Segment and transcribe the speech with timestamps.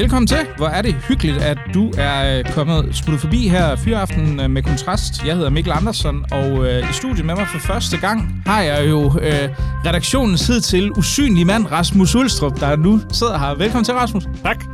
[0.00, 0.38] Velkommen til.
[0.56, 4.62] Hvor er det hyggeligt, at du er øh, kommet smuttet forbi her fyraften øh, med
[4.62, 5.24] Kontrast.
[5.26, 8.90] Jeg hedder Mikkel Andersen, og øh, i studiet med mig for første gang har jeg
[8.90, 9.48] jo øh,
[9.86, 13.54] redaktionens hed til usynlig mand, Rasmus Ulstrup, der nu sidder her.
[13.54, 14.24] Velkommen til, Rasmus.
[14.42, 14.64] Tak.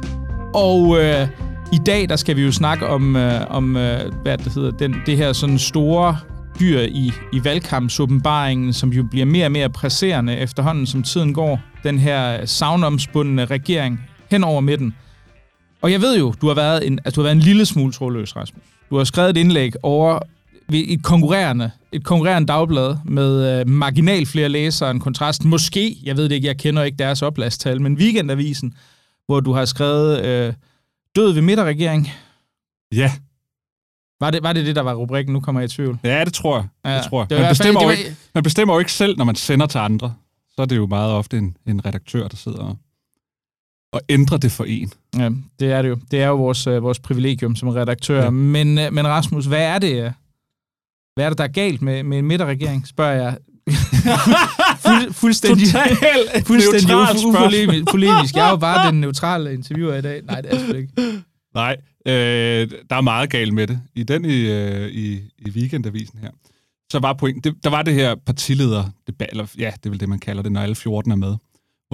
[0.54, 1.28] Og øh,
[1.72, 4.96] i dag, der skal vi jo snakke om, øh, om øh, hvad det hedder, den,
[5.06, 6.16] det her sådan store
[6.60, 11.60] dyr i, i valgkampsåbenbaringen, som jo bliver mere og mere presserende efterhånden, som tiden går.
[11.82, 14.00] Den her savnomspundne regering
[14.30, 14.94] hen over midten.
[15.86, 17.92] Og jeg ved jo, du har været en, altså, du har været en lille smule
[17.92, 18.62] trådløs, Rasmus.
[18.90, 20.18] Du har skrevet et indlæg over
[20.68, 25.44] ved et konkurrerende, et konkurrerende dagblad med øh, marginal flere læsere end kontrast.
[25.44, 28.74] Måske, jeg ved det ikke, jeg kender ikke deres opladstal, men Weekendavisen,
[29.26, 30.52] hvor du har skrevet øh,
[31.16, 32.08] Død ved midterregering.
[32.94, 33.12] Ja.
[34.20, 35.32] Var det, var det det, der var rubrikken?
[35.32, 35.98] Nu kommer jeg i tvivl.
[36.04, 36.66] Ja, det tror jeg.
[36.92, 37.30] Ja, det tror jeg.
[37.30, 39.24] det Man, hvert fald- bestemmer det jo var- ikke, man bestemmer jo ikke selv, når
[39.24, 40.14] man sender til andre.
[40.56, 42.76] Så er det jo meget ofte en, en redaktør, der sidder og,
[43.96, 44.92] og ændrer det for en.
[45.18, 45.30] Ja,
[45.60, 45.96] det er det jo.
[46.10, 48.22] Det er jo vores, øh, vores privilegium som redaktør.
[48.24, 48.30] Ja.
[48.30, 50.10] Men, øh, men Rasmus, hvad er det, øh,
[51.14, 53.36] hvad er det, der er galt med, med en midterregering, spørger jeg.
[54.86, 57.34] Fuld, fuldstændig, Totalt fuldstændig neutralt u- spørgsmål.
[57.36, 57.84] upolemisk.
[57.90, 58.34] polemisk.
[58.36, 60.22] Jeg er jo bare den neutrale interviewer i dag.
[60.24, 60.92] Nej, det er sgu ikke.
[61.54, 63.80] Nej, øh, der er meget galt med det.
[63.94, 66.30] I den i, øh, i, i weekendavisen her,
[66.92, 70.00] så var point, det, der var det her partileder, debat, eller, ja, det er vel
[70.00, 71.34] det, man kalder det, når alle 14 er med,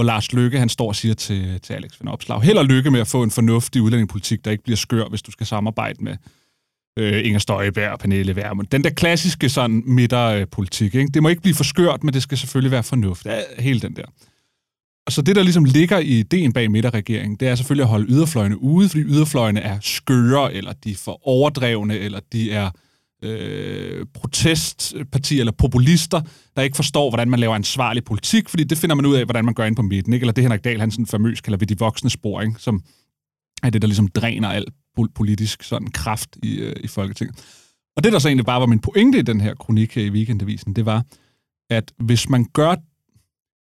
[0.02, 2.90] hvor Lars Løkke, han står og siger til, til Alex Van Opslag, held og lykke
[2.90, 6.16] med at få en fornuftig udlændingepolitik, der ikke bliver skør, hvis du skal samarbejde med
[6.98, 8.66] øh, Inger Støjberg og Pernille Vermund.
[8.66, 11.10] Den der klassiske sådan midterpolitik, ikke?
[11.14, 13.34] det må ikke blive for skørt, men det skal selvfølgelig være fornuftigt.
[13.34, 14.04] Ja, hele den der.
[15.06, 18.06] Og så det, der ligesom ligger i ideen bag midterregeringen, det er selvfølgelig at holde
[18.08, 22.70] yderfløjene ude, fordi yderfløjene er skøre, eller de er for overdrevne, eller de er
[23.22, 26.20] øh, protestpartier eller populister,
[26.56, 29.44] der ikke forstår, hvordan man laver ansvarlig politik, fordi det finder man ud af, hvordan
[29.44, 30.12] man gør ind på midten.
[30.12, 30.24] Ikke?
[30.24, 32.54] Eller det Henrik Dahl, han sådan famøs kalder ved de voksne spor, ikke?
[32.58, 32.82] som
[33.62, 34.74] er det, der ligesom dræner alt
[35.14, 37.44] politisk sådan kraft i, øh, i Folketinget.
[37.96, 40.10] Og det, der så egentlig bare var min pointe i den her kronik her i
[40.10, 41.04] Weekendavisen, det var,
[41.70, 42.76] at hvis man gør,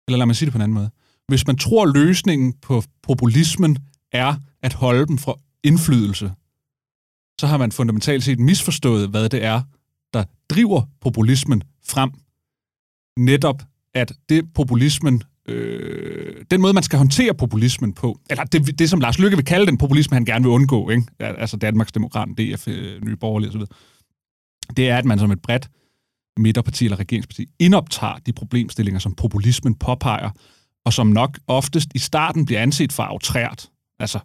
[0.08, 0.90] eller lad mig sige det på en anden måde,
[1.28, 3.76] hvis man tror, løsningen på populismen
[4.12, 6.32] er at holde dem fra indflydelse,
[7.40, 9.62] så har man fundamentalt set misforstået, hvad det er,
[10.14, 12.10] der driver populismen frem.
[13.18, 13.62] Netop,
[13.94, 19.00] at det populismen, øh, den måde, man skal håndtere populismen på, eller det, det som
[19.00, 21.06] Lars Lykke vil kalde den populisme, han gerne vil undgå, ikke?
[21.20, 23.60] altså Danmarks Demokraten, DF, øh, Nye Borgerlige osv.,
[24.76, 25.70] det er, at man som et bredt
[26.36, 30.30] midterparti eller regeringsparti indoptager de problemstillinger, som populismen påpeger,
[30.84, 33.68] og som nok oftest i starten bliver anset for aftrært.
[33.98, 34.18] Altså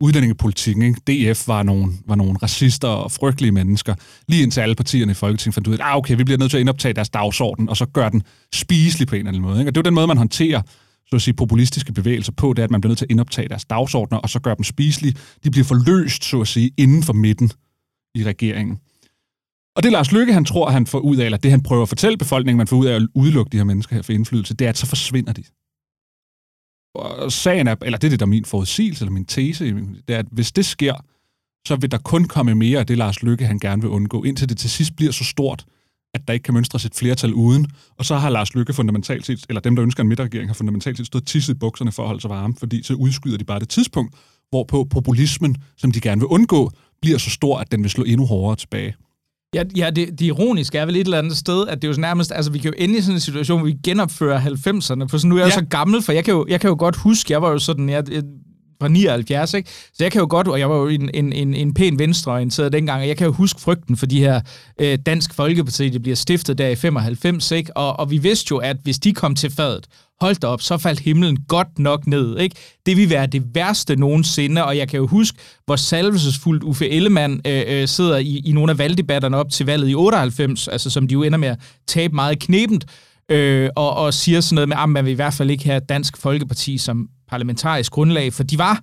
[0.00, 1.32] udlændingepolitikken, ikke?
[1.32, 3.94] DF var nogle, var nogle racister og frygtelige mennesker,
[4.28, 6.50] lige indtil alle partierne i Folketinget fandt ud af, at ah, okay, vi bliver nødt
[6.50, 8.22] til at indoptage deres dagsorden, og så gør den
[8.52, 9.58] spiselig på en eller anden måde.
[9.58, 9.70] Ikke?
[9.70, 10.62] Og det er jo den måde, man håndterer
[11.10, 13.48] så at sige, populistiske bevægelser på, det er, at man bliver nødt til at indoptage
[13.48, 15.16] deres dagsordner, og så gør dem spiselige.
[15.44, 17.50] De bliver forløst, så at sige, inden for midten
[18.14, 18.78] i regeringen.
[19.76, 21.88] Og det Lars Lykke, han tror, han får ud af, eller det han prøver at
[21.88, 24.64] fortælle befolkningen, man får ud af at udelukke de her mennesker her for indflydelse, det
[24.64, 25.42] er, at så forsvinder de.
[26.98, 29.64] Og sagen er, eller det er det, der er min forudsigelse, eller min tese,
[30.08, 30.94] det er, at hvis det sker,
[31.66, 34.48] så vil der kun komme mere af det, Lars Lykke, han gerne vil undgå, indtil
[34.48, 35.64] det til sidst bliver så stort,
[36.14, 37.66] at der ikke kan mønstres et flertal uden.
[37.98, 40.96] Og så har Lars Lykke fundamentalt set, eller dem, der ønsker en midterregering, har fundamentalt
[40.96, 43.60] set stået tisset i bukserne for at holde sig varme, fordi så udskyder de bare
[43.60, 44.14] det tidspunkt,
[44.50, 46.70] hvorpå populismen, som de gerne vil undgå,
[47.02, 48.94] bliver så stor, at den vil slå endnu hårdere tilbage.
[49.54, 52.00] Ja, ja det, det ironiske er vel et eller andet sted, at det er jo
[52.00, 55.18] nærmest, altså vi kan jo ende i sådan en situation, hvor vi genopfører 90'erne, for
[55.18, 55.46] sådan, nu er jeg.
[55.46, 55.54] Ja.
[55.54, 57.88] så gammel, for jeg kan, jo, jeg kan jo godt huske, jeg var jo sådan,
[57.88, 58.22] jeg, jeg
[58.80, 59.70] fra 79, ikke?
[59.70, 62.72] Så jeg kan jo godt, og jeg var jo en, en, en, en pæn venstreorienteret
[62.72, 64.40] dengang, og jeg kan jo huske frygten for de her
[64.80, 67.76] øh, Dansk Folkeparti, det bliver stiftet der i 95, ikke?
[67.76, 69.86] Og, og vi vidste jo, at hvis de kom til fadet,
[70.20, 72.56] hold da op, så faldt himlen godt nok ned, ikke?
[72.86, 77.40] Det ville være det værste nogensinde, og jeg kan jo huske, hvor salvelsesfuldt Uffe Ellemann
[77.46, 81.08] øh, øh, sidder i, i nogle af valgdebatterne op til valget i 98, altså som
[81.08, 82.86] de jo ender med at tabe meget knebent,
[83.30, 85.80] øh, og, og siger sådan noget med, at man vil i hvert fald ikke have
[85.80, 88.82] Dansk Folkeparti som parlamentarisk grundlag, for de var, jeg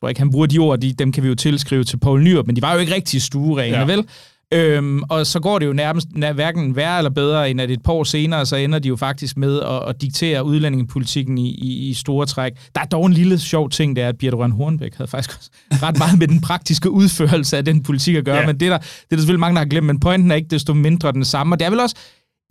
[0.00, 2.46] tror ikke, han bruger de ord, de, dem kan vi jo tilskrive til Poul Nyrup,
[2.46, 3.84] men de var jo ikke rigtig stuerene, ja.
[3.84, 4.06] Vel?
[4.54, 7.82] Øhm, og så går det jo nærmest nær, hverken værre eller bedre, end at et
[7.82, 11.88] par år senere, så ender de jo faktisk med at, at diktere udlændingepolitikken i, i,
[11.88, 12.52] i store træk.
[12.74, 15.38] Der er dog en lille sjov ting, det er, at Birte Røn Hornbæk havde faktisk
[15.38, 15.50] også
[15.86, 18.36] ret meget med den praktiske udførelse af den politik at gøre.
[18.36, 18.46] Ja.
[18.46, 20.34] men det er, der, det er der selvfølgelig mange, der har glemt, men pointen er
[20.34, 21.96] ikke desto mindre den samme, og det er vel også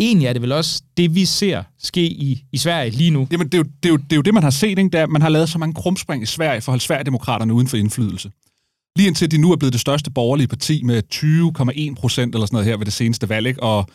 [0.07, 3.27] egentlig er det vel også det, vi ser ske i, i Sverige lige nu.
[3.31, 4.89] Jamen, det er, jo, det, er jo, det er jo det, man har set, ikke?
[4.89, 7.77] Der, man har lavet så mange krumspring i Sverige for at holde Sverigedemokraterne uden for
[7.77, 8.31] indflydelse.
[8.95, 12.55] Lige indtil de nu er blevet det største borgerlige parti med 20,1 procent eller sådan
[12.55, 13.63] noget her ved det seneste valg, ikke?
[13.63, 13.87] Og,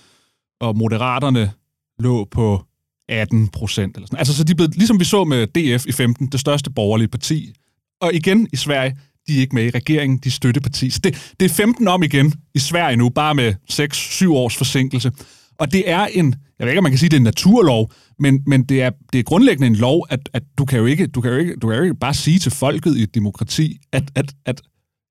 [0.61, 1.53] og moderaterne
[1.99, 2.63] lå på
[3.09, 5.93] 18 procent eller sådan Altså, så de er blevet, ligesom vi så med DF i
[5.93, 7.53] 15, det største borgerlige parti.
[8.01, 8.97] Og igen i Sverige,
[9.29, 10.91] de er ikke med i regeringen, de støtteparti.
[10.91, 15.13] Så det, det er 15 om igen i Sverige nu, bare med 6-7 års forsinkelse.
[15.59, 17.93] Og det er en, jeg ved ikke, om man kan sige, det er en naturlov,
[18.19, 21.07] men, men det, er, det er grundlæggende en lov, at, at du, kan jo ikke,
[21.07, 23.79] du, kan jo ikke, du kan jo ikke bare sige til folket i et demokrati,
[23.93, 24.63] at, at, at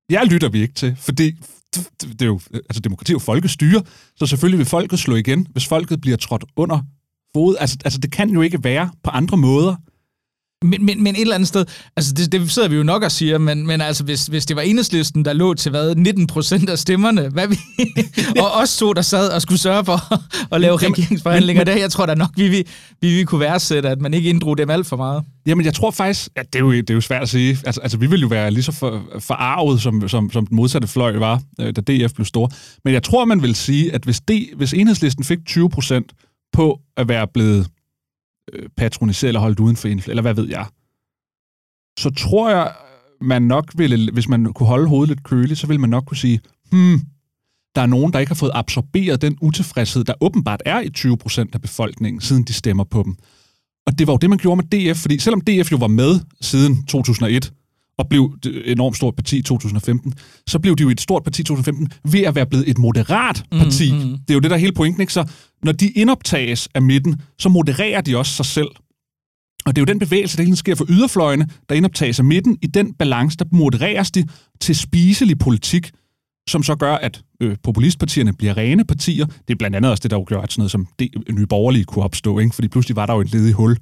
[0.09, 1.31] jeg lytter vi ikke til, fordi
[2.01, 3.81] det er jo, altså demokrati er jo folkestyre,
[4.15, 6.79] så selvfølgelig vil folket slå igen, hvis folket bliver trådt under
[7.33, 7.55] fod.
[7.59, 9.75] Altså, altså det kan jo ikke være på andre måder.
[10.63, 11.65] Men, men, men et eller andet sted,
[11.95, 14.55] altså det, det sidder vi jo nok og siger, men, men altså hvis, hvis det
[14.55, 17.55] var enhedslisten, der lå til hvad, 19 procent af stemmerne, hvad vi,
[18.43, 20.13] og os to, der sad og skulle sørge for
[20.55, 22.67] at lave Jamen, regeringsforhandlinger, men, der jeg tror da nok, vi, vi,
[23.01, 25.23] vi, vi kunne værdsætte, at man ikke inddrog dem alt for meget.
[25.45, 27.81] Jamen jeg tror faktisk, at det er jo, det er jo svært at sige, altså,
[27.81, 31.17] altså vi ville jo være lige så for, forarvet, som, som, som den modsatte fløj
[31.17, 32.51] var, øh, da DF blev stor.
[32.83, 36.11] Men jeg tror, man vil sige, at hvis, det, hvis enhedslisten fik 20 procent
[36.53, 37.67] på at være blevet
[38.53, 40.65] Øh, patroniseret eller holdt uden for indflydelse, eller hvad ved jeg,
[41.99, 42.75] så tror jeg,
[43.21, 46.17] man nok ville, hvis man kunne holde hovedet lidt køligt, så ville man nok kunne
[46.17, 46.39] sige,
[46.71, 47.01] hmm,
[47.75, 51.17] der er nogen, der ikke har fået absorberet den utilfredshed, der åbenbart er i 20
[51.17, 53.15] procent af befolkningen, siden de stemmer på dem.
[53.87, 56.19] Og det var jo det, man gjorde med DF, fordi selvom DF jo var med
[56.41, 57.53] siden 2001,
[57.97, 60.13] og blev et enormt stort parti i 2015,
[60.47, 63.43] så blev de jo et stort parti i 2015 ved at være blevet et moderat
[63.51, 63.93] parti.
[63.93, 64.17] Mm, mm.
[64.17, 65.13] Det er jo det, der er hele pointen, ikke?
[65.13, 65.29] Så
[65.63, 68.67] når de indoptages af midten, så modererer de også sig selv.
[69.65, 72.57] Og det er jo den bevægelse, der hele sker for yderfløjene, der indoptages af midten.
[72.61, 74.27] I den balance, der modereres de
[74.61, 75.91] til spiselig politik,
[76.49, 79.25] som så gør, at øh, populistpartierne bliver rene partier.
[79.25, 81.45] Det er blandt andet også det, der jo gør, at sådan noget som det nye
[81.45, 82.55] borgerlige kunne opstå, ikke?
[82.55, 83.77] fordi pludselig var der jo et ledigt hul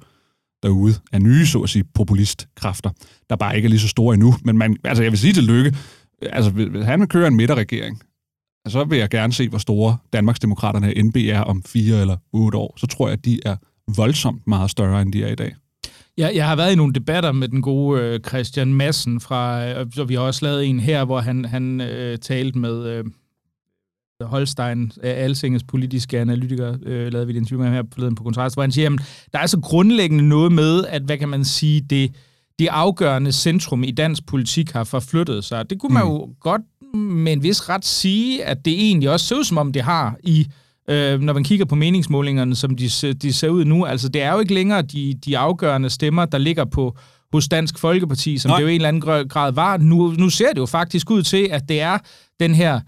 [0.62, 2.90] derude af nye, så at sige, populistkræfter,
[3.30, 4.34] der bare ikke er lige så store endnu.
[4.44, 5.76] Men man, altså jeg vil sige til Lykke,
[6.22, 8.02] altså hvis han vil køre en midterregering,
[8.68, 12.74] så vil jeg gerne se, hvor store Danmarksdemokraterne NB er om fire eller otte år.
[12.76, 13.56] Så tror jeg, at de er
[13.96, 15.54] voldsomt meget større, end de er i dag.
[16.16, 19.86] Jeg, jeg har været i nogle debatter med den gode øh, Christian Madsen fra, øh,
[19.98, 23.04] og vi har også lavet en her, hvor han, han øh, talte med øh,
[24.22, 28.56] Holstein, Alsingets politiske analytiker, øh, lavede vi et interview med ham her forleden på kontrast,
[28.56, 29.00] hvor han siger, at
[29.32, 32.14] der er så grundlæggende noget med, at hvad kan man sige, det,
[32.58, 35.70] det afgørende centrum i dansk politik har forflyttet sig.
[35.70, 36.10] Det kunne man mm.
[36.10, 36.62] jo godt
[36.98, 40.16] med en vis ret sige, at det egentlig også ser ud som om det har
[40.22, 40.46] i
[40.90, 43.84] øh, når man kigger på meningsmålingerne, som de, de ser ud nu.
[43.84, 46.96] Altså, det er jo ikke længere de, de afgørende stemmer, der ligger på
[47.32, 48.58] hos Dansk Folkeparti, som Nej.
[48.58, 49.76] det jo i en eller anden grad var.
[49.76, 51.98] Nu, nu ser det jo faktisk ud til, at det er
[52.40, 52.80] den her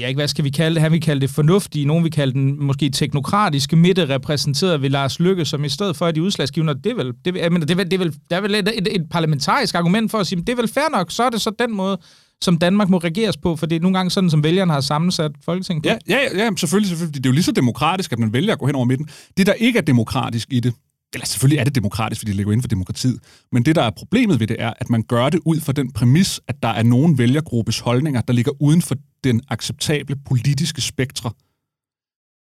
[0.00, 0.82] jeg ikke, hvad skal vi kalde det?
[0.82, 5.20] Han vil kalde det fornuftige, nogen vil kalde den måske teknokratiske midte, repræsenteret ved Lars
[5.20, 7.74] Lykke, som i stedet for, at de udslagsgivende, det er vel, det, jeg mener, det
[7.74, 10.26] er vel, det er vel, der er vel et, et, et parlamentarisk argument for at
[10.26, 11.98] sige, det er vel fair nok, så er det så den måde,
[12.42, 15.32] som Danmark må regeres på, for det er nogle gange sådan, som vælgerne har sammensat
[15.44, 15.88] Folketinget på.
[15.88, 17.24] Ja, ja, ja selvfølgelig, selvfølgelig.
[17.24, 19.08] Det er jo lige så demokratisk, at man vælger at gå hen over midten.
[19.36, 20.74] Det, der ikke er demokratisk i det,
[21.14, 23.18] eller selvfølgelig er det demokratisk, fordi det ligger inden for demokratiet,
[23.52, 25.92] men det, der er problemet ved det, er, at man gør det ud fra den
[25.92, 28.94] præmis, at der er nogen vælgergruppes holdninger, der ligger uden for
[29.24, 31.30] den acceptable politiske spektre.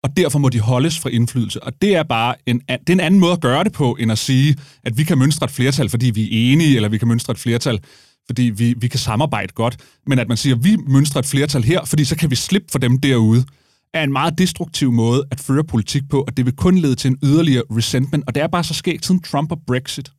[0.02, 1.62] Og derfor må de holdes fra indflydelse.
[1.62, 4.12] Og det er bare en, det er en anden måde at gøre det på, end
[4.12, 7.08] at sige, at vi kan mønstre et flertal, fordi vi er enige, eller vi kan
[7.08, 7.80] mønstre et flertal,
[8.26, 9.76] fordi vi, vi kan samarbejde godt.
[10.06, 12.68] Men at man siger, at vi mønstrer et flertal her, fordi så kan vi slippe
[12.72, 13.44] for dem derude
[13.94, 17.08] er en meget destruktiv måde at føre politik på, og det vil kun lede til
[17.08, 18.24] en yderligere resentment.
[18.26, 20.12] Og det er bare så sket siden Trump og Brexit.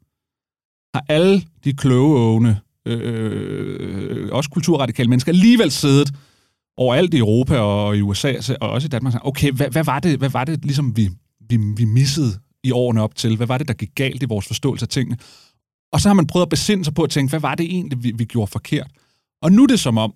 [0.94, 2.56] Har alle de kloge
[2.86, 6.14] øh, øh, også kulturradikale mennesker, alligevel siddet
[6.78, 10.18] overalt i Europa og i USA, og også i Danmark, okay, hvad, hvad, var det,
[10.18, 11.10] hvad var det ligesom vi,
[11.50, 13.38] vi, vi missede i årene op til?
[13.38, 15.18] Hvad var det, der gik galt i vores forståelse af tingene?
[15.94, 18.04] Og så har man prøvet at besinde sig på at tænke, hvad var det egentlig,
[18.04, 18.92] vi, vi gjorde forkert?
[19.42, 20.14] Og nu er det som om,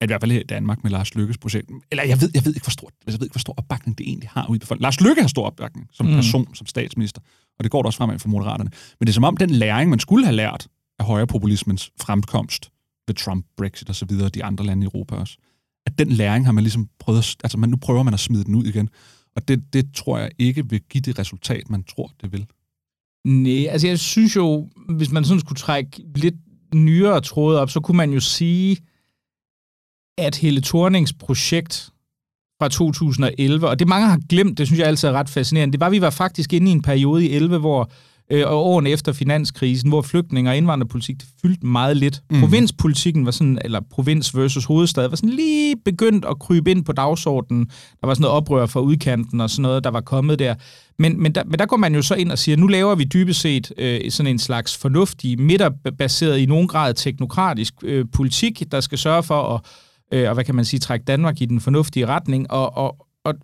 [0.00, 2.44] at i hvert fald her i Danmark med Lars Lykkes projekt, eller jeg ved, jeg
[2.44, 4.58] ved ikke, hvor stor, jeg ved ikke, hvor stor opbakning det egentlig har ude i
[4.58, 4.82] befolkningen.
[4.82, 6.12] Lars Lykke har stor opbakning som mm.
[6.12, 7.20] person, som statsminister,
[7.58, 8.70] og det går da også fremad for Moderaterne.
[9.00, 12.70] Men det er som om den læring, man skulle have lært af højrepopulismens fremkomst
[13.06, 15.36] ved Trump, Brexit og så videre, de andre lande i Europa også,
[15.86, 18.44] at den læring har man ligesom prøvet, at, altså man, nu prøver man at smide
[18.44, 18.88] den ud igen.
[19.36, 22.46] Og det, det tror jeg ikke vil give det resultat, man tror, det vil.
[23.24, 26.34] Nej, altså jeg synes jo, hvis man sådan skulle trække lidt
[26.74, 28.76] nyere tråde op, så kunne man jo sige,
[30.18, 31.90] at Helle Thornings projekt
[32.60, 35.80] fra 2011, og det mange har glemt, det synes jeg altid er ret fascinerende, det
[35.80, 37.90] var, at vi var faktisk inde i en periode i 11, hvor
[38.30, 42.22] øh, og årene efter finanskrisen, hvor flygtninge og indvandrerpolitik fyldte meget lidt.
[42.30, 42.40] Mm.
[42.40, 46.92] Provinspolitikken var sådan, eller provins versus hovedstad, var sådan lige begyndt at krybe ind på
[46.92, 47.64] dagsordenen.
[48.00, 50.54] Der var sådan noget oprør fra udkanten og sådan noget, der var kommet der.
[50.98, 53.04] Men, men, der, men der går man jo så ind og siger, nu laver vi
[53.04, 58.80] dybest set øh, sådan en slags fornuftig, midterbaseret i nogen grad teknokratisk øh, politik, der
[58.80, 59.60] skal sørge for at,
[60.12, 63.34] øh, og hvad kan man sige, trække Danmark i den fornuftige retning, og, og, og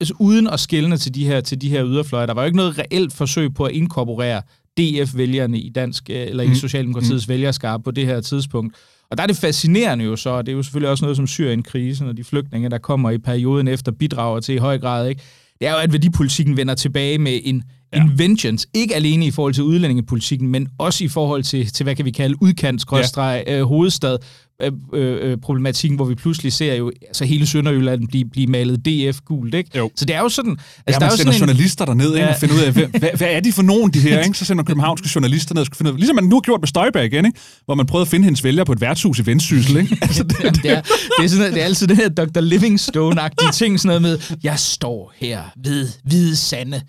[0.00, 2.26] altså, uden at skælne til de her til de her yderfløje.
[2.26, 4.42] Der var jo ikke noget reelt forsøg på at inkorporere
[4.78, 6.54] DF-vælgerne i dansk øh, eller i Mm.
[6.54, 7.32] Socialdemokratiets mm.
[7.32, 8.76] vælgerskab på det her tidspunkt.
[9.10, 11.26] Og der er det fascinerende jo så, og det er jo selvfølgelig også noget som
[11.26, 15.22] Syrien-krisen og de flygtninge, der kommer i perioden efter, bidrager til i høj grad, ikke?
[15.60, 18.02] Det er jo, at værdipolitikken vender tilbage med en, ja.
[18.02, 18.66] en vengeance.
[18.74, 22.10] Ikke alene i forhold til udlændingepolitikken, men også i forhold til, til hvad kan vi
[22.10, 22.84] kalde, udkants
[23.16, 23.42] ja.
[23.58, 24.18] øh, hovedstad,
[24.62, 29.20] øh, øh, problematikken, hvor vi pludselig ser jo altså hele Sønderjylland blive, blive malet DF
[29.24, 29.78] gult, ikke?
[29.78, 29.90] Jo.
[29.96, 30.50] Så det er jo sådan...
[30.50, 32.34] Altså, ja, der er man jo sender sådan en, journalister derned ikke, Ja.
[32.34, 34.20] og finder ud af, hvad, hvad, hvad er de for nogen, de her?
[34.24, 34.38] Ikke?
[34.38, 36.60] Så sender københavnske journalister ned og skal finde ud af, ligesom man nu har gjort
[36.60, 37.38] med Støjberg igen, ikke?
[37.64, 39.76] hvor man prøvede at finde hendes vælger på et værtshus i Vendsyssel.
[39.76, 39.96] Ikke?
[40.02, 40.82] Altså, det, Jamen, det, er,
[41.18, 42.40] det, er sådan, det er altid det her Dr.
[42.40, 46.80] Livingstone-agtige ting, sådan noget med, jeg står her ved hvide sande,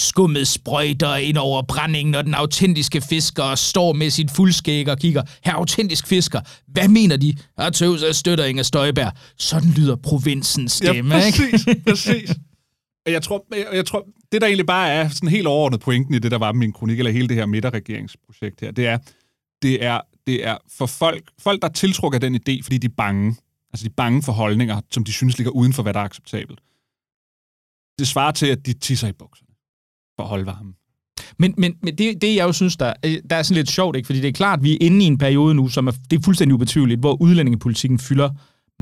[0.00, 5.22] skummet sprøjter ind over brændingen, og den autentiske fisker står med sit fuldskæg og kigger,
[5.44, 7.36] her autentisk fisker, hvad mener de?
[7.58, 9.12] Jeg tøvs og støtter Inger Støjberg.
[9.38, 11.38] Sådan lyder provinsens stemme, ja, ikke?
[11.38, 12.30] præcis, præcis.
[13.06, 16.14] Og jeg tror, jeg, jeg tror, det der egentlig bare er sådan helt overordnet pointen
[16.14, 18.98] i det, der var med min kronik, eller hele det her midterregeringsprojekt her, det er,
[19.62, 23.36] det er, det er for folk, folk, der tiltrukker den idé, fordi de er bange.
[23.72, 26.04] Altså de er bange for holdninger, som de synes ligger uden for, hvad der er
[26.04, 26.60] acceptabelt.
[27.98, 29.43] Det svarer til, at de tisser i bukserne
[30.16, 30.74] for at holde varmen.
[31.38, 33.96] Men, men, men det, det, jeg jo synes, der, øh, der er sådan lidt sjovt,
[33.96, 34.06] ikke?
[34.06, 36.18] fordi det er klart, at vi er inde i en periode nu, som er, det
[36.18, 38.30] er fuldstændig ubetydeligt, hvor udlændingepolitikken fylder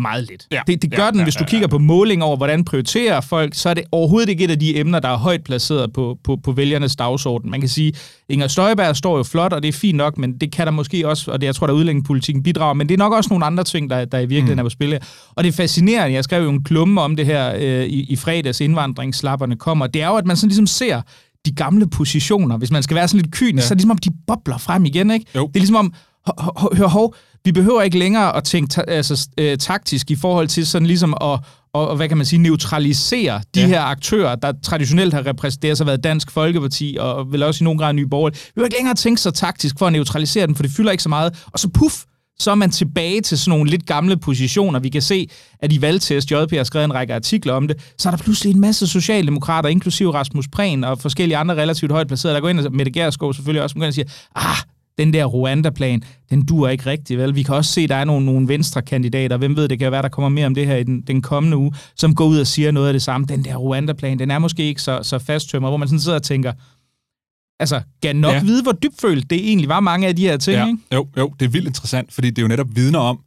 [0.01, 0.47] meget lidt.
[0.53, 0.61] Ja.
[0.67, 1.71] Det, det gør Ja, den, ja, hvis du kigger ja.
[1.71, 5.01] på måling over, hvordan prioriterer folk, så er det overhovedet ikke et af de emner,
[5.01, 7.51] der er højt placeret på, på, på vælgernes dagsorden.
[7.51, 7.93] Man kan sige,
[8.29, 11.09] Inger Støjberg står jo flot, og det er fint nok, men det kan der måske
[11.09, 13.65] også, og det, jeg tror, der udlændingepolitikken bidrager, men det er nok også nogle andre
[13.65, 14.59] ting, der, der i virkeligheden Mm.
[14.59, 14.99] er på spil her.
[15.35, 18.17] Og det er fascinerende, jeg skrev jo en klumme om det her øh, i, i
[18.17, 21.01] fredags, indvandringsslapperne kommer, det er jo, at man sådan ligesom ser
[21.47, 23.61] de gamle positioner, hvis man skal være sådan lidt kynisk, ja.
[23.61, 25.27] så er det ligesom om, de bobler frem igen, ikke?
[25.35, 25.47] Jo.
[25.47, 25.95] Det er ligesom om,
[26.77, 27.15] hør, hov,
[27.45, 31.15] vi behøver ikke længere at tænke ta- altså, øh, taktisk i forhold til sådan ligesom
[31.15, 31.39] at,
[31.75, 33.67] og, og hvad kan man sige, neutralisere de Ja.
[33.67, 37.65] her aktører, der traditionelt har repræsenteret, det har så været Dansk Folkeparti, og vel også
[37.65, 38.41] i nogen grad Nye Borgerlige.
[38.45, 41.03] Vi behøver ikke længere tænke så taktisk for at neutralisere dem, for det fylder ikke
[41.03, 41.45] så meget.
[41.53, 41.95] Og så puff,
[42.39, 44.79] så er man tilbage til sådan nogle lidt gamle positioner.
[44.79, 48.09] Vi kan se, at i valgtest, JP har skrevet en række artikler om det, så
[48.09, 52.35] er der pludselig en masse socialdemokrater, inklusive Rasmus Prehn og forskellige andre relativt højt placerede,
[52.35, 54.05] der går ind, og Mette Gerskov selvfølgelig også, at sige,
[54.37, 54.57] ah,
[54.99, 57.35] den der Rwanda-plan, den dur ikke rigtigt, vel?
[57.35, 59.93] Vi kan også se, at der er nogle, nogle venstre kandidater, hvem ved, det kan
[59.93, 62.39] være, der kommer mere om det her i den, den kommende uge, som går ud
[62.39, 63.27] og siger noget af det samme.
[63.27, 66.23] Den der Rwanda-plan, den er måske ikke så, så fasttømret, hvor man sådan sidder og
[66.23, 66.53] tænker,
[67.61, 68.43] altså, kan nok ja.
[68.43, 70.79] vide, hvor dybfølt det egentlig var mange af de her ting, Ja, ikke?
[70.93, 73.21] jo, jo, det er vildt interessant, fordi det er jo netop vidner om,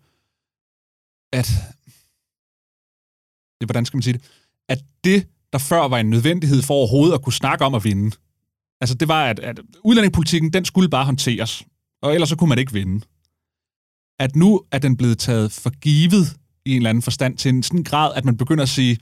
[1.34, 1.52] at...
[3.62, 4.22] Det, hvordan skal man sige det?
[4.70, 8.16] At det, der før var en nødvendighed for overhovedet at kunne snakke om at vinde,
[8.82, 11.64] altså det var, at, at udlændingepolitikken, den skulle bare håndteres,
[12.02, 13.06] og ellers så kunne man ikke vinde.
[14.20, 17.64] At nu er den blevet taget for givet i en eller anden forstand til en
[17.64, 18.98] sådan grad, at man begynder at sige,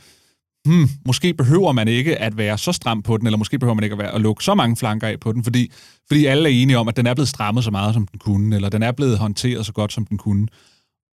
[0.65, 3.83] hmm, måske behøver man ikke at være så stram på den, eller måske behøver man
[3.83, 5.71] ikke at, være, at lukke så mange flanker af på den, fordi,
[6.07, 8.55] fordi alle er enige om, at den er blevet strammet så meget, som den kunne,
[8.55, 10.47] eller den er blevet håndteret så godt, som den kunne.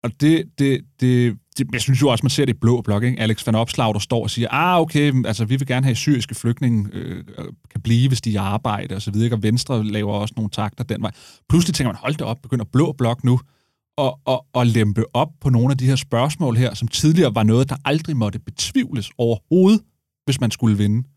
[0.04, 3.02] Og det, det, det, det jeg synes jo også, man ser det i blå blok,
[3.02, 3.20] ikke?
[3.20, 6.34] Alex van Opslag, der står og siger, ah, okay, altså vi vil gerne have syriske
[6.34, 7.24] flygtninge øh,
[7.70, 10.84] kan blive, hvis de er arbejde, og så videre, og Venstre laver også nogle takter
[10.84, 11.10] den vej.
[11.48, 13.40] Pludselig tænker man, hold da op, begynder blå blok nu
[13.98, 17.42] og, og, og lempe op på nogle af de her spørgsmål her, som tidligere var
[17.42, 19.82] noget, der aldrig måtte betvivles overhovedet,
[20.24, 21.08] hvis man skulle vinde.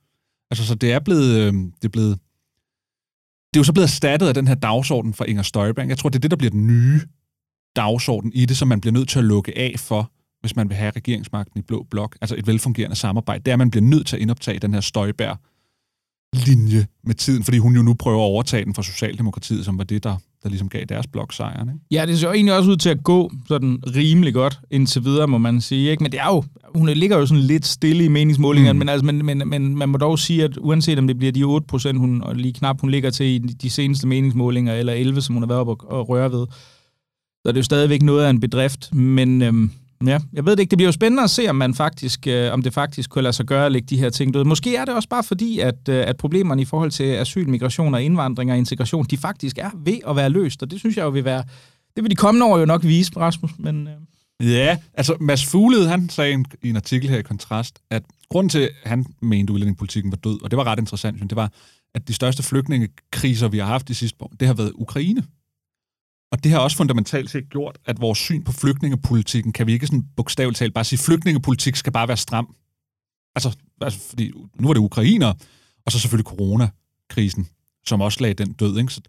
[0.52, 2.20] Altså, så det er blevet, øh, det er blevet,
[3.54, 5.88] det er jo så blevet erstattet af den her dagsorden fra Inger Støjberg.
[5.88, 7.02] Jeg tror, det er det, der bliver den nye
[7.76, 10.12] dagsorden i det, som man bliver nødt til at lukke af for,
[10.42, 13.44] hvis man vil have regeringsmagten i blå blok, altså et velfungerende samarbejde.
[13.44, 15.38] Det er, at man bliver nødt til at indoptage den her Støjberg
[16.48, 19.84] linje med tiden, fordi hun jo nu prøver at overtage den fra Socialdemokratiet, som var
[19.84, 21.70] det, der, der ligesom gav deres blok sejren.
[21.70, 21.80] Ikke?
[21.92, 25.28] Ja, det ser jo egentlig også ud til at gå sådan rimelig godt indtil videre,
[25.28, 25.92] må man sige.
[25.92, 26.04] Ikke?
[26.04, 26.44] Men det er jo,
[26.76, 28.80] hun ligger jo sådan lidt stille i meningsmålingerne, Mm.
[28.80, 31.44] men, altså, men, men, men man må dog sige, at uanset om det bliver de
[31.44, 35.22] 8 procent, hun, og lige knap hun ligger til i de seneste meningsmålinger, eller 11,
[35.22, 36.46] som hun har været oppe og, og røre ved,
[37.44, 38.94] så er det jo stadigvæk noget af en bedrift.
[38.94, 39.72] Men øhm,
[40.06, 40.72] ja, jeg ved det ikke.
[40.72, 43.34] Det bliver jo spændende at se, om, man faktisk, øh, om det faktisk kunne lade
[43.34, 44.46] sig gøre at lægge de her ting døde.
[44.46, 47.94] Måske er det også bare fordi, at, øh, at problemerne i forhold til asyl, migration
[47.94, 51.04] og indvandring og integration, de faktisk er ved at være løst, og det synes jeg
[51.04, 51.44] jo vil være
[51.96, 53.88] det vil de kommende år jo nok vise, Rasmus, men...
[53.88, 53.94] Øh,
[54.44, 58.50] Ja, altså Mads Fuglede, han sagde en, i en artikel her i Kontrast, at grunden
[58.50, 61.36] til, at han mente, at udlændingepolitikken var død, og det var ret interessant, synes det
[61.36, 61.52] var,
[61.96, 65.24] at de største flygtningekriser, vi har haft de sidste år, det har været Ukraine.
[66.32, 69.88] Og det har også fundamentalt set gjort, at vores syn på flygtningepolitikken, kan vi ikke
[69.88, 72.56] sådan bogstaveligt talt bare sige, at flygtningepolitik skal bare være stram.
[73.36, 75.34] Altså, altså fordi nu var det ukrainer,
[75.86, 77.48] og så selvfølgelig coronakrisen,
[77.86, 78.78] som også lagde den død.
[78.78, 78.94] Ikke?
[78.94, 79.02] Så,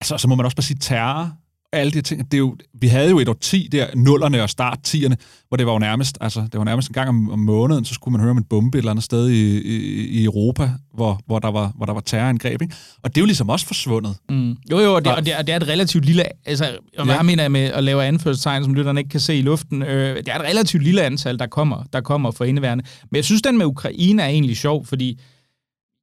[0.00, 1.36] altså, så må man også bare sige terror
[1.72, 2.24] alle de ting.
[2.24, 5.14] Det er jo, vi havde jo et år 10 der, nullerne og start 10'erne,
[5.48, 7.94] hvor det var jo nærmest, altså, det var nærmest en gang om, om måneden, så
[7.94, 11.20] skulle man høre om en bombe et eller andet sted i, i, i Europa, hvor,
[11.26, 12.62] hvor, der var, hvor der var terrorangreb.
[12.62, 12.74] Ikke?
[13.02, 14.16] Og det er jo ligesom også forsvundet.
[14.28, 14.50] Mm.
[14.70, 17.14] Jo, jo, og det, og det, er, det er et relativt lille, altså, og hvad
[17.14, 17.22] ja.
[17.22, 20.28] mener jeg med at lave anførselstegn, som lytterne ikke kan se i luften, øh, det
[20.28, 22.84] er et relativt lille antal, der kommer, der kommer for indeværende.
[23.10, 25.20] Men jeg synes, den med Ukraine er egentlig sjov, fordi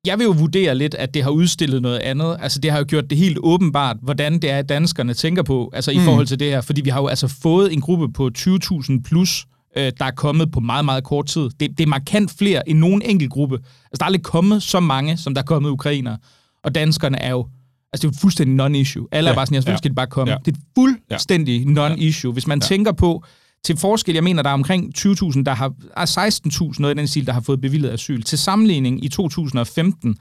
[0.07, 2.37] jeg vil jo vurdere lidt, at det har udstillet noget andet.
[2.39, 5.71] Altså, det har jo gjort det helt åbenbart, hvordan det er, at danskerne tænker på,
[5.73, 6.03] altså i mm.
[6.03, 6.61] forhold til det her.
[6.61, 9.45] Fordi vi har jo altså fået en gruppe på 20.000 plus,
[9.77, 11.49] øh, der er kommet på meget, meget kort tid.
[11.59, 13.55] Det, det er markant flere end nogen enkelt gruppe.
[13.55, 16.17] Altså, der er aldrig kommet så mange, som der er kommet ukrainer.
[16.63, 17.47] Og danskerne er jo
[17.93, 19.07] Altså, det er jo fuldstændig non-issue.
[19.11, 20.31] Alle ja, er bare sådan, jeg ja, skal de bare komme.
[20.31, 20.37] Ja.
[20.45, 22.31] Det er fuldstændig non-issue.
[22.31, 22.67] Hvis man ja.
[22.67, 23.23] tænker på,
[23.65, 26.29] til forskel, jeg mener, der er omkring 20.000, der har, er
[26.69, 28.21] 16.000 noget i den stil, der har fået bevillet asyl.
[28.21, 30.17] Til sammenligning i 2015,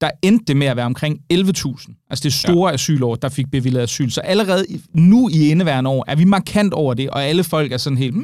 [0.00, 2.06] der endte det med at være omkring 11.000.
[2.10, 2.74] Altså det store ja.
[2.74, 4.10] asylår, der fik bevillet asyl.
[4.10, 7.76] Så allerede nu i indeværende år er vi markant over det, og alle folk er
[7.76, 8.16] sådan helt,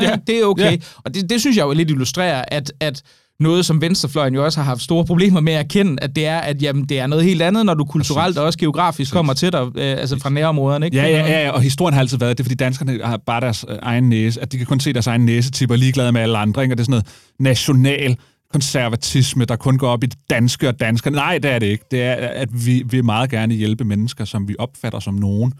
[0.00, 0.72] ja, det er okay.
[0.72, 0.78] Ja.
[1.04, 3.02] Og det, det synes jeg jo lidt illustrerer, at, at
[3.40, 6.38] noget, som venstrefløjen jo også har haft store problemer med at erkende, at det er,
[6.38, 9.52] at jamen, det er noget helt andet, når du kulturelt og også geografisk kommer til
[9.52, 10.86] dig, øh, altså fra nærområderne.
[10.86, 10.96] Ikke?
[10.96, 13.64] Ja, ja, ja, og historien har altid været, det er fordi danskerne har bare deres
[13.68, 16.62] øh, egen næse, at de kan kun se deres egen næsetipper, ligeglade med alle andre,
[16.62, 16.72] ikke?
[16.72, 17.06] og det er sådan noget
[17.38, 18.16] national
[18.52, 21.16] konservatisme, der kun går op i det danske og danskerne.
[21.16, 21.84] Nej, det er det ikke.
[21.90, 25.52] Det er, at vi vil meget gerne hjælpe mennesker, som vi opfatter som nogen,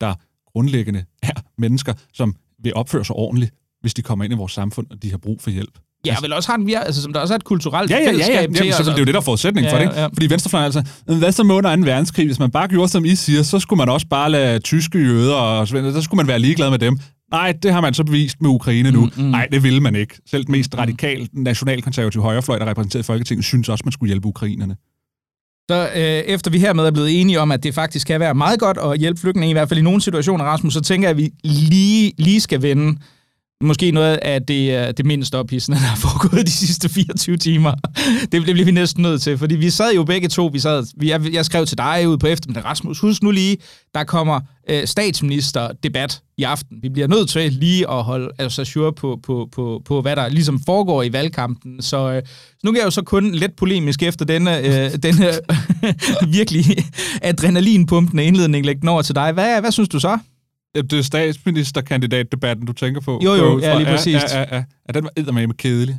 [0.00, 0.14] der
[0.52, 4.86] grundlæggende er mennesker, som vil opføre sig ordentligt, hvis de kommer ind i vores samfund,
[4.90, 5.78] og de har brug for hjælp.
[6.06, 8.40] Ja, vel også har en, altså, som der også er et kulturelt ja, ja, ja,
[8.40, 8.46] ja.
[8.46, 8.66] til.
[8.66, 9.84] Ja, så det er jo det, der er forudsætning ja, for det.
[9.84, 10.00] Ikke?
[10.00, 10.06] Ja.
[10.06, 10.82] Fordi venstrefløjen altså,
[11.18, 11.82] hvad så må under 2.
[11.82, 12.26] verdenskrig?
[12.26, 15.34] Hvis man bare gjorde, som I siger, så skulle man også bare lade tyske jøder
[15.34, 16.98] og så, så skulle man være ligeglad med dem.
[17.32, 19.00] Nej, det har man så bevist med Ukraine nu.
[19.00, 19.30] Mm, mm.
[19.30, 20.14] Nej, det vil man ikke.
[20.30, 20.80] Selv den mest mm, mm.
[20.80, 24.76] radikal nationalkonservative højrefløj, der repræsenterer Folketinget, synes også, man skulle hjælpe ukrainerne.
[25.70, 28.60] Så øh, efter vi hermed er blevet enige om, at det faktisk kan være meget
[28.60, 31.16] godt at hjælpe flygtninge, i hvert fald i nogle situationer, Rasmus, så tænker jeg, at
[31.16, 32.98] vi lige, lige skal vende
[33.64, 37.74] måske noget af det, øh, det mindst ophidsende, der har foregået de sidste 24 timer.
[38.22, 40.84] Det, det bliver vi næsten nødt til, fordi vi sad jo begge to, vi sad,
[40.96, 43.56] vi, jeg, jeg skrev til dig ud på eftermiddag, Rasmus, husk nu lige,
[43.94, 46.78] der kommer øh, statsministerdebat i aften.
[46.82, 50.28] Vi bliver nødt til lige at holde altså, sure på, på, på, på, hvad der
[50.28, 51.82] ligesom foregår i valgkampen.
[51.82, 55.26] Så, øh, så nu kan jeg jo så kun let polemisk efter denne, øh, denne
[56.38, 56.64] virkelig
[57.22, 59.32] adrenalinpumpende indledning lægge den over til dig.
[59.32, 60.18] Hvad, hvad synes du så?
[60.74, 63.20] Det er statsministerkandidatdebatten, du tænker på.
[63.24, 64.14] Jo, jo, ja, lige præcis.
[64.14, 64.64] Ja, ja, ja.
[64.88, 65.98] ja den var med kedelig.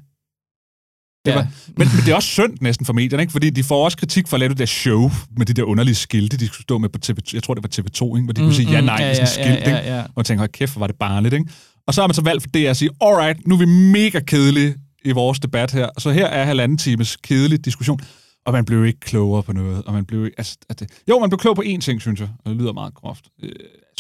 [1.26, 1.36] Det ja.
[1.36, 3.32] var, men, men det er også synd næsten for medierne, ikke?
[3.32, 5.96] fordi de får også kritik for at lave det der show med de der underlige
[5.96, 8.26] skilte, de skulle stå med på TV, jeg tror det var TV2, ikke?
[8.26, 10.02] hvor de mm, kunne sige ja, nej, mm, ja, sådan ja, skilt, ja, ja, ja.
[10.04, 11.46] og man tænker, kæft, hvor var det barnligt, ikke?
[11.88, 14.20] Og så har man så valgt for det at sige, alright, nu er vi mega
[14.20, 18.00] kedelige i vores debat her, så her er halvanden times kedelig diskussion,
[18.46, 21.20] og man blev ikke klogere på noget, og man blev ikke, altså, at det, jo,
[21.20, 23.26] man blev klog på én ting, synes jeg, og det lyder meget groft.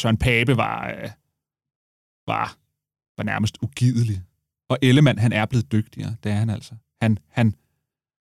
[0.01, 1.09] Søren Pape var, øh,
[2.27, 2.57] var,
[3.17, 4.21] var nærmest ugidelig.
[4.69, 6.15] Og Ellemann, han er blevet dygtigere.
[6.23, 6.73] Det er han altså.
[7.01, 7.51] Han, han,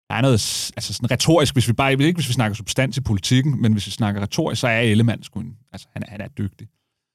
[0.08, 3.00] der er noget altså sådan retorisk, hvis vi bare, ikke hvis vi snakker substans i
[3.00, 6.28] politikken, men hvis vi snakker retorisk, så er Ellemann sgu en, altså han, han er
[6.28, 6.68] dygtig.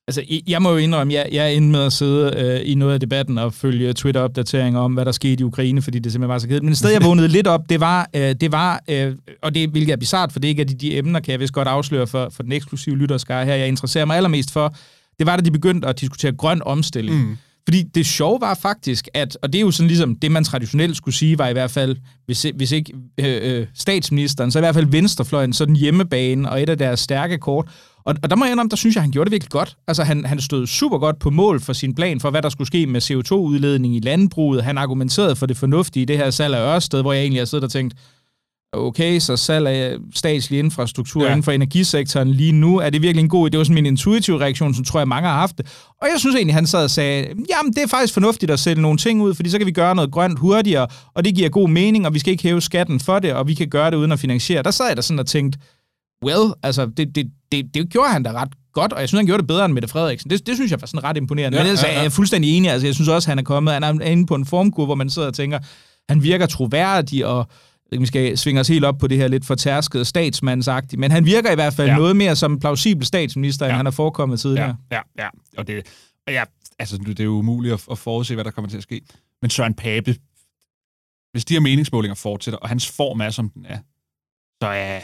[0.07, 2.93] Altså, jeg må jo indrømme, jeg, jeg er inde med at sidde øh, i noget
[2.93, 6.39] af debatten og følge Twitter-opdateringer om, hvad der skete i Ukraine, fordi det simpelthen var
[6.39, 6.63] så kedeligt.
[6.63, 9.69] Men et sted, jeg vågnede lidt op, det var, øh, det var øh, og det
[9.69, 12.07] hvilket er bizart, for det ikke er de, de emner, kan jeg vist godt afsløre
[12.07, 14.75] for, for den eksklusive lytterskare her, jeg interesserer mig allermest for,
[15.19, 17.17] det var, da de begyndte at diskutere grøn omstilling.
[17.17, 17.37] Mm.
[17.67, 20.97] Fordi det sjove var faktisk, at, og det er jo sådan ligesom det, man traditionelt
[20.97, 24.75] skulle sige, var i hvert fald, hvis, hvis ikke øh, øh, statsministeren, så i hvert
[24.75, 27.67] fald venstrefløjen, så den hjemmebane og et af deres stærke kort.
[28.05, 29.77] Og, og der må jeg indrømme, der synes jeg, han gjorde det virkelig godt.
[29.87, 32.67] Altså han, han stod super godt på mål for sin plan for, hvad der skulle
[32.67, 34.63] ske med CO2-udledning i landbruget.
[34.63, 37.45] Han argumenterede for det fornuftige i det her salg af Ørsted, hvor jeg egentlig har
[37.45, 37.93] siddet og tænkt,
[38.73, 41.29] okay, så salg af statslig infrastruktur ja.
[41.29, 43.49] inden for energisektoren lige nu, er det virkelig en god idé?
[43.49, 45.67] Det var sådan min intuitive reaktion, som tror jeg mange har haft det.
[46.01, 48.81] Og jeg synes egentlig, han sad og sagde, jamen det er faktisk fornuftigt at sætte
[48.81, 51.69] nogle ting ud, fordi så kan vi gøre noget grønt hurtigere, og det giver god
[51.69, 54.11] mening, og vi skal ikke hæve skatten for det, og vi kan gøre det uden
[54.11, 54.63] at finansiere.
[54.63, 55.59] Der sad jeg der sådan og tænkte,
[56.25, 59.25] well, altså det, det, det, det gjorde han da ret godt, og jeg synes, han
[59.25, 60.29] gjorde det bedre end Mette Frederiksen.
[60.29, 61.57] Det, det synes jeg var sådan ret imponerende.
[61.57, 61.97] Ja, Men ellers ja, ja.
[61.97, 62.71] er jeg fuldstændig enig.
[62.71, 65.09] Altså, jeg synes også, han er kommet, han er inde på en formkur, hvor man
[65.09, 65.59] sidder og tænker,
[66.09, 67.47] han virker troværdig, og
[67.91, 71.51] vi skal svinge os helt op på det her lidt fortærskede statsmandsagtigt, men han virker
[71.51, 71.95] i hvert fald ja.
[71.95, 73.71] noget mere som plausibel statsminister, ja.
[73.71, 74.75] end han har forekommet tidligere.
[74.91, 75.29] Ja, ja, ja.
[75.57, 75.87] og det,
[76.27, 76.43] og ja,
[76.79, 79.01] altså, det er jo umuligt at, at forudse, hvad der kommer til at ske.
[79.41, 80.15] Men Søren Pape,
[81.31, 83.77] hvis de her meningsmålinger fortsætter, og hans form er, som den er,
[84.61, 84.99] så er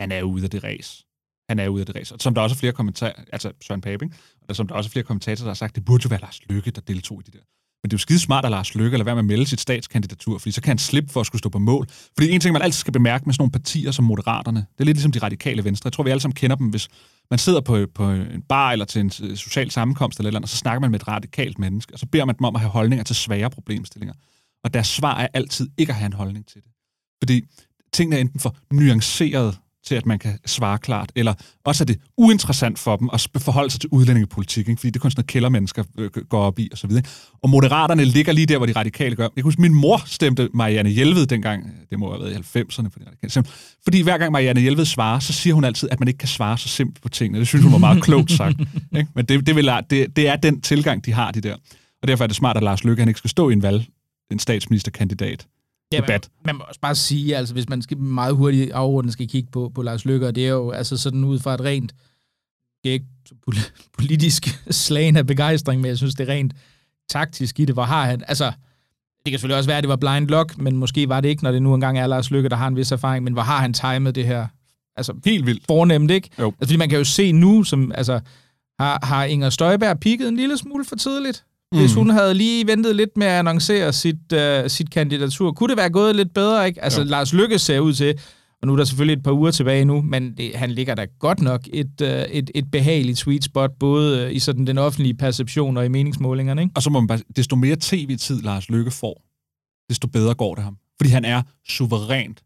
[0.00, 1.04] han er ude af det race.
[1.48, 2.14] Han er ude af det race.
[2.14, 4.16] Og som der også er flere kommentarer, altså Søren Pape, ikke?
[4.42, 6.20] og der, som der også er flere kommentatorer, der har sagt, det burde jo være
[6.20, 7.40] Lars Lykke, der deltog i det der.
[7.82, 9.60] Men det er jo skide smart at Lars Lykke eller være med at melde sit
[9.60, 11.86] statskandidatur, fordi så kan han slippe for at skulle stå på mål.
[11.90, 14.84] Fordi en ting, man altid skal bemærke med sådan nogle partier som Moderaterne, det er
[14.84, 15.86] lidt ligesom de radikale venstre.
[15.86, 16.88] Jeg tror, vi alle sammen kender dem, hvis
[17.30, 20.50] man sidder på, på en bar eller til en øh, social sammenkomst eller, eller andet,
[20.50, 22.70] så snakker man med et radikalt menneske, og så beder man dem om at have
[22.70, 24.14] holdninger til svære problemstillinger.
[24.64, 26.70] Og deres svar er altid ikke at have en holdning til det.
[27.22, 27.42] Fordi
[27.92, 32.00] tingene er enten for nuanceret til, at man kan svare klart, eller også er det
[32.16, 34.80] uinteressant for dem at forholde sig til udlændingepolitik, ikke?
[34.80, 37.04] fordi det er kun sådan noget kældermennesker øh, går op i, og så videre.
[37.42, 39.22] Og moderaterne ligger lige der, hvor de radikale gør.
[39.22, 42.88] Jeg kan huske, min mor stemte Marianne Hjelved dengang, det må have været i 90'erne,
[42.90, 43.44] for de.
[43.84, 46.58] Fordi hver gang Marianne Hjelved svarer, så siger hun altid, at man ikke kan svare
[46.58, 47.38] så simpelt på tingene.
[47.38, 48.60] Det synes hun var meget klogt sagt.
[48.98, 49.10] Ikke?
[49.14, 51.54] Men det, det, vil, det, det er den tilgang, de har, de der.
[52.02, 53.86] Og derfor er det smart, at Lars Løkke han ikke skal stå i en valg,
[54.30, 55.46] en statsministerkandidat,
[55.92, 56.28] ja, debat.
[56.34, 59.50] Man, man må også bare sige, altså hvis man skal meget hurtigt afrunde skal kigge
[59.50, 61.94] på, på Lars Løkke, det er jo altså sådan ud fra et rent,
[62.84, 63.06] det er ikke
[63.98, 66.54] politisk slagen af begejstring, men jeg synes, det er rent
[67.08, 67.74] taktisk i det.
[67.74, 68.44] Hvor har han, altså,
[69.24, 71.44] det kan selvfølgelig også være, at det var blind luck, men måske var det ikke,
[71.44, 73.60] når det nu engang er Lars Lykke, der har en vis erfaring, men hvor har
[73.60, 74.46] han timet det her?
[74.96, 75.66] Altså, Helt vildt.
[75.66, 76.30] Fornemt, ikke?
[76.38, 76.46] Jo.
[76.46, 78.20] Altså, fordi man kan jo se nu, som, altså,
[78.80, 81.44] har, har Inger Støjberg pigget en lille smule for tidligt?
[81.72, 81.78] Mm.
[81.78, 85.76] Hvis hun havde lige ventet lidt med at annoncere sit, uh, sit kandidatur, kunne det
[85.76, 86.84] være gået lidt bedre, ikke?
[86.84, 87.06] Altså, jo.
[87.06, 88.20] Lars Lykke ser ud til,
[88.62, 91.06] og nu er der selvfølgelig et par uger tilbage nu, men det, han ligger da
[91.18, 95.14] godt nok et, uh, et, et behageligt sweet spot, både uh, i sådan den offentlige
[95.14, 96.72] perception og i meningsmålingerne, ikke?
[96.76, 99.22] Og så må man bare, desto mere tv-tid Lars Lykke får,
[99.90, 100.76] desto bedre går det ham.
[101.00, 102.42] Fordi han er suverænt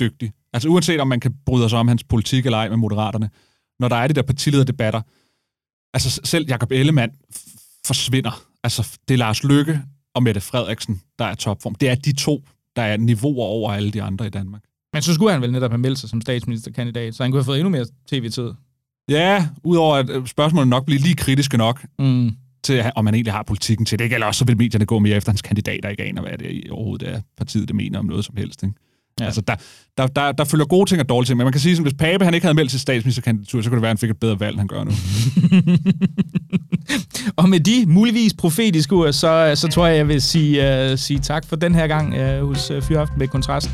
[0.00, 0.32] dygtig.
[0.52, 3.30] Altså uanset om man kan bryde sig om hans politik eller ej med moderaterne,
[3.80, 5.00] når der er de der partilederdebatter,
[5.94, 7.12] altså selv Jakob Ellemann
[7.86, 9.82] forsvinder Altså, det er Lars Lykke
[10.14, 11.74] og Mette Frederiksen, der er topform.
[11.74, 12.44] Det er de to,
[12.76, 14.62] der er niveauer over alle de andre i Danmark.
[14.92, 17.44] Men så skulle han vel netop have meldt sig som statsministerkandidat, så han kunne have
[17.44, 18.52] fået endnu mere tv-tid.
[19.08, 22.32] Ja, udover at øh, spørgsmålet nok bliver lige kritiske nok, mm.
[22.64, 25.16] til om man egentlig har politikken til det, eller også så vil medierne gå mere
[25.16, 28.36] efter hans kandidater, ikke aner, hvad det overhovedet er, partiet det mener om noget som
[28.36, 28.62] helst.
[28.62, 28.74] Ikke?
[29.20, 29.26] Ja.
[29.26, 29.54] Altså, der,
[29.98, 31.94] der, der, der følger gode ting og dårlige ting, men man kan sige, at hvis
[31.94, 34.20] Pape han ikke havde meldt til statsministerkandidatur, så kunne det være, at han fik et
[34.20, 34.90] bedre valg, end han gør nu.
[37.42, 41.18] og med de muligvis profetiske ord, så, så tror jeg, jeg vil sige, uh, sige
[41.18, 43.70] tak for den her gang uh, hos uh, Fyraften med Kontrast.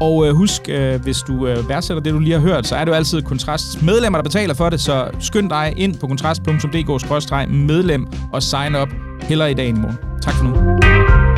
[0.00, 2.84] Og uh, husk, uh, hvis du uh, værdsætter det, du lige har hørt, så er
[2.84, 8.06] det jo altid Kontrasts medlemmer, der betaler for det, så skynd dig ind på kontrast.dk-medlem
[8.32, 8.88] og sign op
[9.22, 9.96] heller i dag i morgen.
[10.22, 11.35] Tak for nu.